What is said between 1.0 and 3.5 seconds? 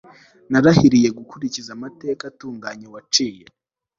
gukurikiza amateka atunganye waciye